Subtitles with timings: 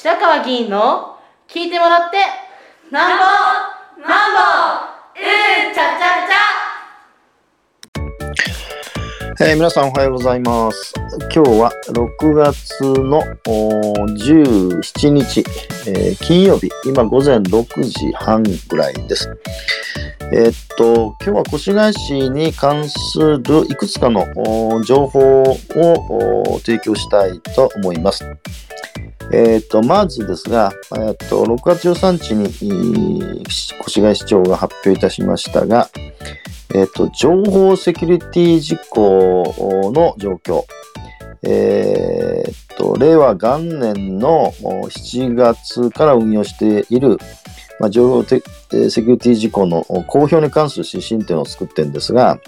[0.00, 1.16] 白川議員の
[1.48, 2.18] 聞いてもらって
[2.92, 3.24] なんぼ
[4.06, 4.38] なんぼ
[5.16, 6.22] うんちゃちゃ
[9.36, 10.94] ちえー皆さんおはようございます。
[11.34, 15.44] 今日は6月の17日、
[15.88, 19.28] えー金曜日、今午前6時半ぐらいです。
[20.32, 25.56] えーっと、今日は越谷市に関するいくつかのお情報を
[26.54, 28.24] お提供したいと思います。
[29.30, 33.42] えーと、まずですが、えーと、6月13日に
[33.80, 35.90] 越谷市長が発表いたしましたが、
[36.74, 40.64] えっ、と、情報セキュリティ事項の状況。
[41.42, 47.18] えっ、と、令和元年の7月から運用している、
[47.80, 52.40] まあ、情報セキュリティ事項の公表に関する指針というのを作ってるんですが、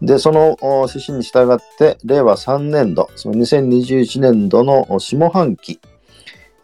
[0.00, 0.56] で、その
[0.88, 5.78] 指針に従って、令和3年度、その2021年度の下半期、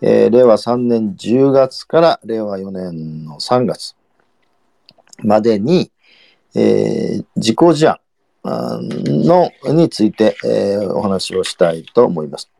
[0.02, 3.95] えー令和3年10月から令和4年の3月
[5.23, 5.90] までに、
[6.54, 7.99] えー自己事案
[8.45, 12.51] のについて、えーお話をしたいと思います。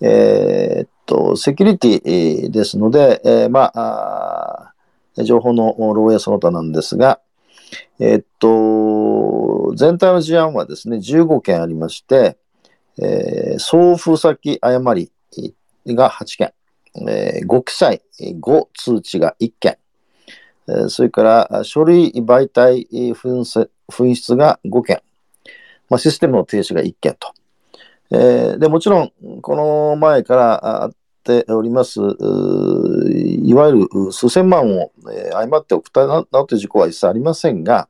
[0.00, 4.74] えーっと、セキュリティですので、えーまあ、
[5.22, 7.20] 情報の漏洩その他なんですが、
[8.00, 12.36] えっと、全体の事案はですね、15件ありまして、
[13.00, 15.12] えー送付先誤り
[15.86, 16.52] が8件、
[16.94, 19.78] えー5記載5通知が1件、
[20.68, 25.02] えーそれから書類媒体紛失紛失が5件、
[25.88, 27.32] まあ、システムの停止が1件と。
[28.10, 30.92] えーでもちろん、この前からあっ
[31.24, 37.88] ております、いわゆる数千万を、えー誤って送ったななどという事項は一切ありませんが、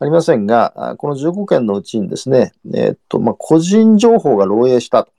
[0.00, 5.12] ありませんが、この15件のうちにですね、えーっとまあ、個人情報が漏洩したと。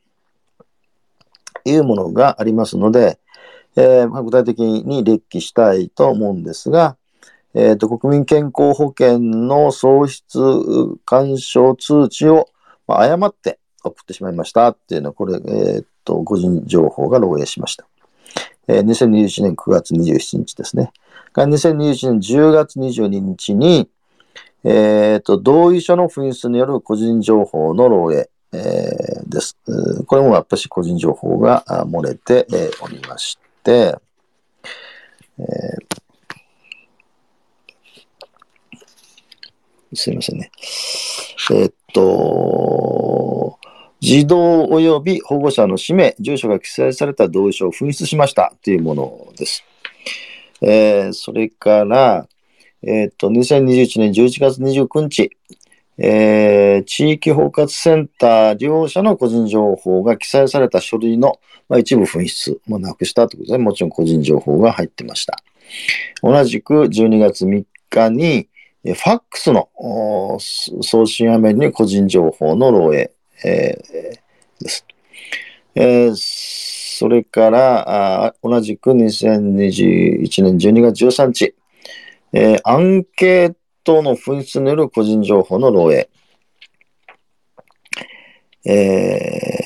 [1.66, 3.20] いうものがありますので、
[3.76, 6.96] えーま具体的に列記したいと思うんですが、
[7.54, 10.40] えーと国民健康保険の喪失
[11.06, 12.48] 干渉通知を、
[12.88, 17.86] まあ、誤って送ってしまいましたっていうのは、これ、えーと個人情報が漏洩しました。
[18.68, 20.92] えー2021年9月27日ですね。
[21.34, 23.90] が2021年10月22日に、
[24.64, 29.58] えーと同意書の紛失による個人情報の漏洩、えーです。
[30.06, 32.48] これもやっぱし個人情報が漏れて、
[32.82, 33.96] おりまして、
[35.38, 35.96] えー
[39.94, 40.52] すいませんね。
[41.52, 43.58] えーっと、
[44.02, 49.64] 児童及び保護者の氏名、住所が記載された同意書を紛失しましたというものです。
[50.62, 52.28] えーそれから、
[52.82, 55.35] えっと、2021年11月29日、
[55.98, 61.40] えー地域包括センター利用者の個人情報が記載された書類の、
[61.70, 65.38] まあ、一部紛失もなくしたということで、もちろん個人情報が入ってました。
[66.22, 68.50] 同じく12月3日に、
[68.84, 69.70] ファックスの
[70.40, 73.10] 送信画面に個人情報の漏洩、
[73.46, 74.86] えーです。
[75.76, 76.16] えー
[76.98, 81.56] それから、あ同じく2021年12月13日、
[82.32, 83.58] えーアンケート
[84.02, 86.08] の紛失による個人情報の漏洩。
[88.68, 89.66] えー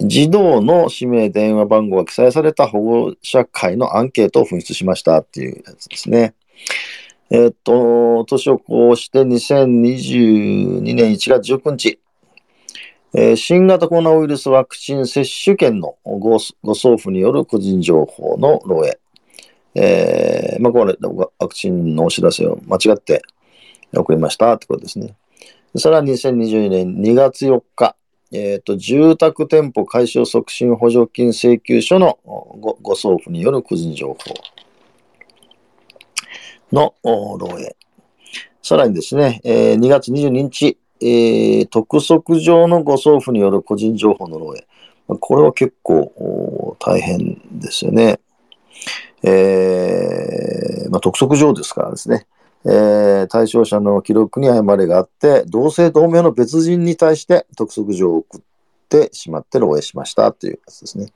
[0.00, 6.34] 児童の氏名、電話番号が記載された保護者会のアンケートを紛失しましたっていうやつですね。
[7.30, 12.00] えーっと、年をこうして2022年1月19日、
[13.12, 18.98] えー新型コロナウイルスワクチン接種券のごご送付による個人情報の漏洩。
[19.74, 20.96] えーまあ、これ、
[21.38, 23.22] ワクチンのお知らせを間違って
[23.96, 25.14] 送りましたってことですね。
[25.76, 27.94] さらに2022年2月4日、
[28.32, 34.16] えーと、住宅店舗解消促進補助金請求書のごご送付による個人情報
[36.72, 37.74] の漏洩。
[38.62, 44.64] さらにですね、えー2月22日、えー督促状のご送付による個人情報の漏洩。
[45.20, 48.20] これは結構大変ですよね。
[49.22, 52.26] えーまあ、督促状ですからですね。
[52.64, 58.40] えー対象者の記録に誤りがあって、同姓同名の別人に対して督促状を送っ
[58.88, 61.12] てしまって漏洩しましたというやつですね。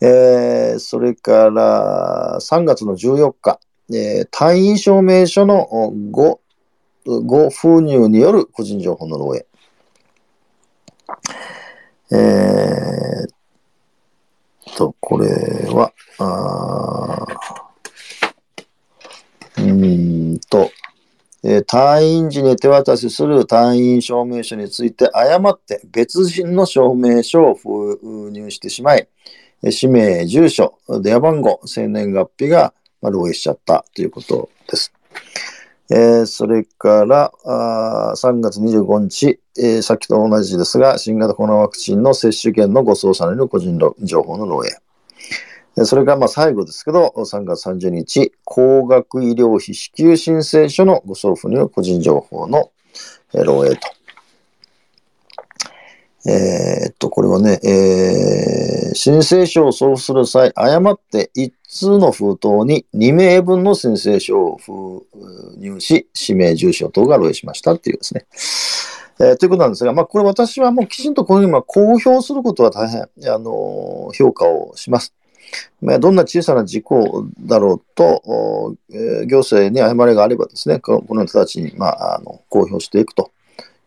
[0.00, 3.60] えーそれから3月の14日、
[3.90, 6.40] えー退院証明書のおご
[7.06, 9.44] ご封入による個人情報の漏洩。
[12.12, 15.28] えーと、これ
[15.72, 15.89] は、
[16.22, 17.26] あ
[19.56, 20.70] うーんと、
[21.42, 29.08] えー退院時に手渡しする退院証明書について誤って別人の証明書を封入してしまい、
[29.70, 34.92] 氏名、住所、電話番号、生年月日が、ま、漏洩しちゃったということです。
[35.90, 44.89] えーそれから、あ3月25日、えーさっきと同じですが、新型コロナワクチンの接種券のご操作による個人情報の漏洩。
[45.84, 52.70] それからまあ最後ですけど、3月30日、高額医療費支給申請書のご送付による個人情報の
[53.34, 53.80] え漏洩と。
[56.26, 65.06] えーっと、これはね、えー申請書を送付する際、誤って1通の封筒に2名分の申請書を封
[65.58, 68.26] 入し、氏名、住所等が漏洩しましたっていうですね。
[69.20, 73.02] えーということなんですが、まあ、これ私はもうきちんとこういうふうにまあ公表することは大変、
[73.32, 75.14] あの評価をします。
[75.80, 83.32] まあどんな小さな事故だろうと、えー行政に誤りがあればですね、この人たちに、まあ、あの公表していくと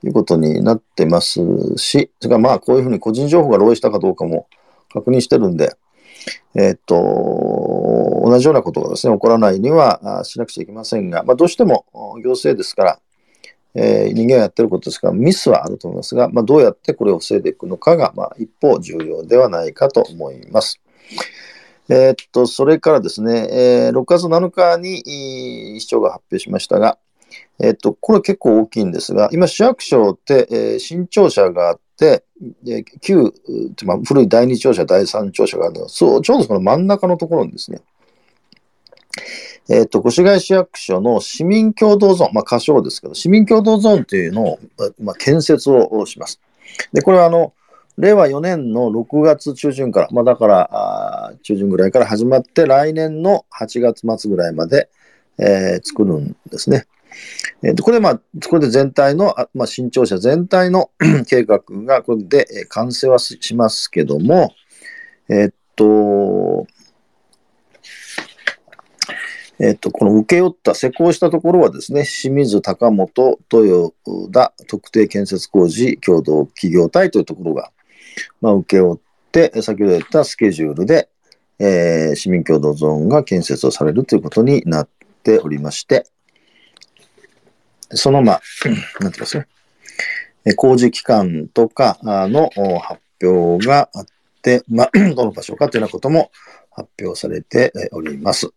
[0.03, 1.41] いうことになってます
[1.77, 4.47] し、それからまあこういうふうに個人情報が漏洩したかどうかも
[4.91, 5.75] 確認してるんで、
[6.55, 11.85] えーっと、同じようなことがですね、起こらないにはしなくちゃいけませんが、まあ、どうしても
[12.23, 12.99] 行政ですから、
[13.75, 20.79] えー人間がやってることですから、ミスはあると思いますが、まあ、どうやってこれを防いでいくのかが、まあ、一方重要ではないかと思います。
[21.89, 26.97] えっと、それからですね、えー6月7日に市長が発表しましたが、
[27.59, 32.23] えっと、これ結構大きいんですが、今、市役所って、えー新庁舎があって、
[32.65, 33.33] えー旧、
[33.85, 37.81] まあ、古い第二庁舎、第三庁舎があるのそう、ちょうどその真ん中のところにですね、
[39.69, 44.59] えっ、と、越谷市役所の市民共同ゾーン、まあ、仮称ですけど、市民共同ゾーンっていうのを、
[45.01, 46.41] まあ、建設をします。
[46.91, 47.53] で、これはあの、
[47.97, 50.69] 令和4年の6月中旬から、まあ、だから、
[51.43, 54.89] 中旬ぐらいから始まって、来年の8月末ぐらいまで、
[55.37, 56.85] えー作るんですね。
[57.61, 60.89] えーとこれで、まあ、これで全体の、あまあ、新庁舎全体の
[61.27, 64.53] 計画が、これで、え完成はしますけども、
[65.29, 66.67] えーっと、
[69.59, 73.93] えっと、この請け負った、施工したところはですね、清水高本豊
[74.31, 77.71] 田特定建設工事共同企業体というところが、
[78.41, 78.99] まあ、請け負っ
[79.31, 81.09] て、先ほど言ったスケジュールで、
[81.59, 84.89] えー市民共同ゾーンが建設をされるということになっ
[85.23, 86.05] ておりまして、
[87.91, 88.41] その、まあ、
[89.01, 89.45] なんていうんですか
[90.45, 94.05] ね、工事期間とかの発表があっ
[94.41, 96.31] て、まあ、 どの場所かというようなことも
[96.71, 98.49] 発表されております。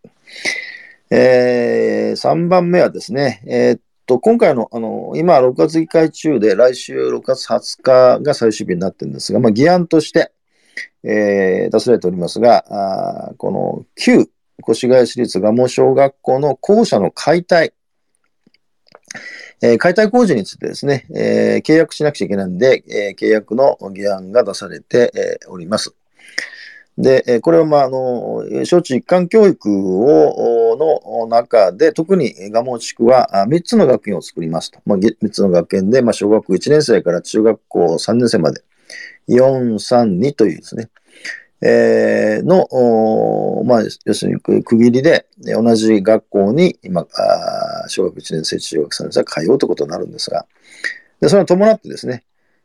[1.10, 10.32] えー、3番目はですね、えーっと、今回の、あの、今6月議会中で、来週6月20日が最終日になってるんですが、まあ、議案として、
[11.02, 12.64] えー出されておりますが、
[13.28, 14.28] あこの旧
[14.68, 17.72] 越谷市立蒲生小学校の校舎の解体、
[19.62, 25.94] えー解体工事についてですね、えー契約しなくちゃいけないんで、えー契約の議案が出されて、えーおります。
[26.98, 30.76] で、えこれは、まあ、あの、小中一貫教育を、
[31.20, 34.78] の中で、特に蒲生地区は3つの学園を作りますと。
[34.86, 38.62] まあ、3つの学園で、まあ、小学校1年生から中学校3年生まで、
[39.28, 40.90] 4、3、2というですね、
[41.62, 47.06] えーの、まあ、要するに区切りで、同じ学校に今、
[47.88, 50.46] 小学1年生、中学3年生が通うということになるんですが、
[51.20, 52.24] でそれに伴ってですね、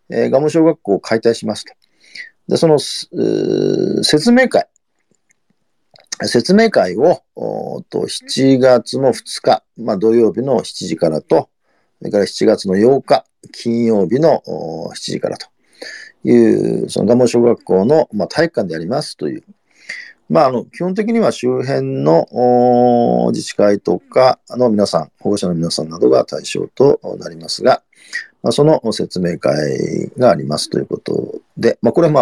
[0.10, 1.74] えー、蒲生小学校を解体しますと。
[2.48, 2.80] で、その、
[4.04, 4.68] 説明会、
[6.24, 7.24] 説明会を、
[7.90, 11.50] と7月の2日、まあ、土曜日の7時からと、
[12.00, 15.48] それから7月の8日、金曜日の7時からと。
[16.24, 19.44] いう、その蒲生小学校の、まあ、体育館でやりますという。
[20.30, 22.28] まあ、あの、基本的には周辺の
[23.32, 27.84] 自治会とかの皆さん、保護者の皆さんなどが対象となりますが、
[28.42, 32.22] まあ、その説明会がありますということで、まあ、これはま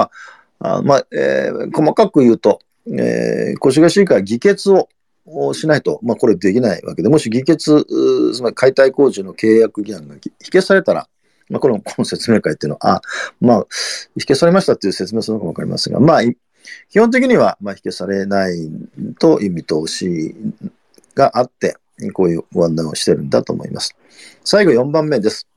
[0.59, 7.85] あ、あまあ、えー細かく言うと、えー、越谷市議会は議決をしないと、まあ、これできないわけで、もし議決、
[8.33, 11.07] つまり解体工事の契約議案が否決されたら、
[11.49, 13.01] まあ、この この説明会っていうのは、あ、
[13.41, 13.67] まあ、
[14.17, 16.21] 否決されましたっていう説明するのかもわかりますが、まあ、
[16.89, 18.69] 基本的には、まあ、否決されない
[19.19, 20.35] という見通し
[21.15, 21.77] があって、
[22.13, 23.95] こういうご案内をしてるんだと思います。
[24.43, 25.47] 最後4番目です。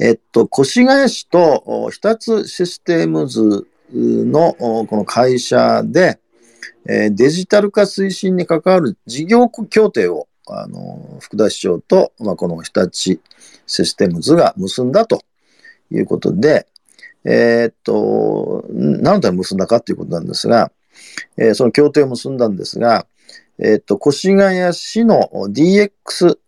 [0.00, 6.20] えっと、越谷市と日立システムズのこの会社で、
[6.84, 13.20] デジタル化推進に関わる事業協定を、あの、福田市長と、まあ、この日立
[13.68, 15.22] システムズが結んだと
[15.92, 16.66] いうことで、
[17.24, 20.72] えーっと、何のために結んだかということなんですが、
[21.36, 23.06] えーその協定を結んだんですが、
[23.58, 26.38] えーっと、越谷市の DX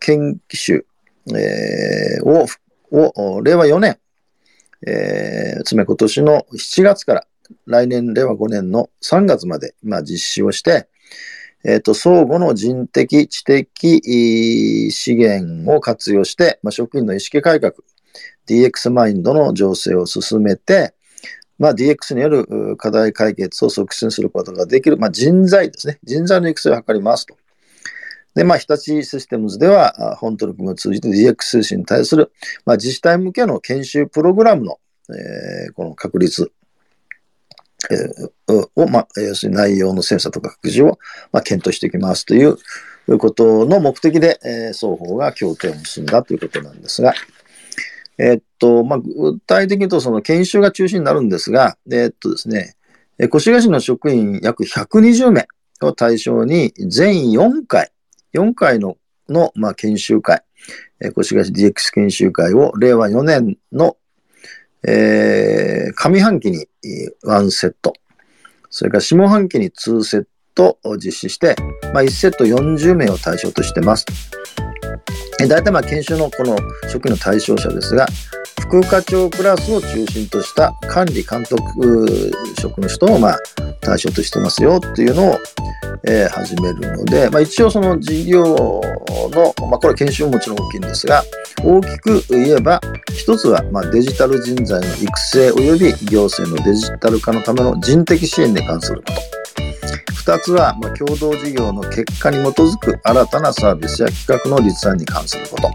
[0.00, 0.86] 研修、
[1.34, 2.46] えーを、
[2.90, 3.98] を、令和4年、
[4.86, 7.26] えーつまり今年の7月から
[7.66, 10.88] 来年令和5年の3月まで、まあ、実施をして、
[11.68, 17.74] えっ、と、相互の人的、知的資源を活用して、まあ、職員の意識改革、
[18.48, 20.94] DX マインドの醸成を進めて、
[21.58, 25.98] まあ、DX による課題解決を促進することができる、まあ、人材ですね。
[26.04, 27.36] 人材の育成を図りますと。
[28.36, 32.30] で、まあ、日立システムズでは、本取り組みを通じて DX 推進に対する、
[32.64, 34.78] まあ、自治体向けの研修プログラムの、
[35.10, 36.52] えー、この確立、
[37.90, 40.98] えー、を、まあ、要するに内容の精査とか拡充を、
[41.32, 42.58] まあ、検討していきますという
[43.18, 47.14] ことの目的で、えー、双方が協定を結んだということなんですが、
[48.18, 52.76] えー、っと、まあ、具体的に言うと、その研修が中心になるんですが、えー、っとですね、
[53.18, 55.46] 越谷市の職員約120名
[55.82, 57.90] を対象に、全4回、
[58.34, 58.96] 4回の
[59.28, 60.42] の、まあ、研修会、
[61.00, 63.96] えー、越谷市 DX 研修会を令和4年の、
[64.86, 66.66] えー、上半期に
[67.24, 67.92] 1セット、
[68.76, 71.56] それから下半期に2セットを実施して、
[71.94, 74.04] まあ、1セット40名を対象としてます。
[75.38, 78.06] 大体まあ研修のこの職員の対象者ですが、
[78.60, 83.38] 副課長クラスを中心とした管理監督職の人をまあ
[83.80, 85.38] 対象としてますよっていうのを、
[86.08, 91.24] えー、始めるので、まあ、一応その事業の、まあ、これは研修ももちろん大きいんですが、
[91.62, 92.80] 大きく言えば、
[93.12, 99.36] 一つはまデジタル人材の育成及び行政のデジタル化のための人的支援に関すること。
[100.14, 105.70] 二つは、ま、共同事業の結果に基づく新たなサービスや企画の立案に関すること。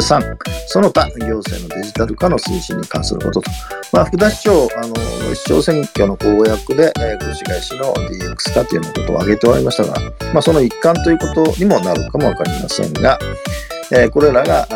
[0.00, 0.36] 3、
[0.66, 3.50] その他行政のデジタル化の推進に関することと。
[3.92, 4.94] まあ、福田市長、あの、
[5.34, 9.94] 市長選挙の公約で、えー、越谷市の DX 化というようなことを挙げておりましたが、
[10.32, 13.18] まあ、その一環ということにもなるかもわかりませんが、
[13.92, 14.66] えー、これらが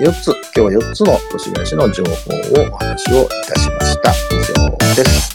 [0.00, 4.12] 4つ、今日は4つの越谷市の情報をお話をいたしました。
[4.12, 4.14] 以
[4.54, 5.33] 上です。